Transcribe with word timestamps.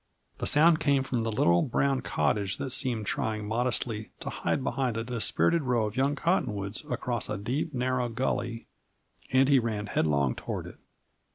The 0.39 0.47
sound 0.47 0.79
came 0.79 1.03
from 1.03 1.21
the 1.21 1.31
little, 1.31 1.61
brown 1.61 2.01
cottage 2.01 2.57
that 2.57 2.71
seemed 2.71 3.05
trying 3.05 3.47
modestly 3.47 4.09
to 4.21 4.31
hide 4.31 4.63
behind 4.63 4.97
a 4.97 5.03
dispirited 5.03 5.61
row 5.61 5.85
of 5.85 5.95
young 5.95 6.15
cottonwoods 6.15 6.83
across 6.89 7.29
a 7.29 7.37
deep, 7.37 7.71
narrow 7.71 8.09
gully, 8.09 8.65
and 9.31 9.47
he 9.47 9.59
ran 9.59 9.85
headlong 9.85 10.33
toward 10.33 10.65
it. 10.65 10.79